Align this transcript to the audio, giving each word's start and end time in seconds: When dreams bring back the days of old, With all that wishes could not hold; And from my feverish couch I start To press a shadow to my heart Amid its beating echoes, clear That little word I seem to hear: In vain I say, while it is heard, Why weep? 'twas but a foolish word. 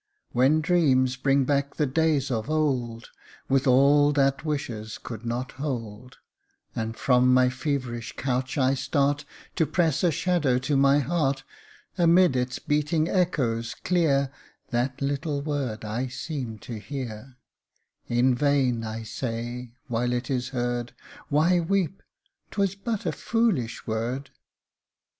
When 0.31 0.61
dreams 0.61 1.15
bring 1.15 1.43
back 1.43 1.75
the 1.75 1.85
days 1.85 2.31
of 2.31 2.49
old, 2.49 3.11
With 3.47 3.67
all 3.67 4.11
that 4.13 4.43
wishes 4.43 4.97
could 4.97 5.27
not 5.27 5.51
hold; 5.51 6.17
And 6.75 6.97
from 6.97 7.31
my 7.31 7.49
feverish 7.49 8.15
couch 8.17 8.57
I 8.57 8.73
start 8.73 9.25
To 9.57 9.67
press 9.67 10.03
a 10.03 10.09
shadow 10.09 10.57
to 10.57 10.75
my 10.75 10.97
heart 10.97 11.43
Amid 11.99 12.35
its 12.35 12.57
beating 12.57 13.07
echoes, 13.09 13.75
clear 13.75 14.31
That 14.71 14.99
little 15.03 15.43
word 15.43 15.85
I 15.85 16.07
seem 16.07 16.57
to 16.65 16.79
hear: 16.79 17.37
In 18.07 18.33
vain 18.33 18.83
I 18.83 19.03
say, 19.03 19.73
while 19.85 20.13
it 20.13 20.31
is 20.31 20.49
heard, 20.49 20.93
Why 21.29 21.59
weep? 21.59 22.01
'twas 22.49 22.73
but 22.73 23.05
a 23.05 23.11
foolish 23.11 23.85
word. 23.85 24.31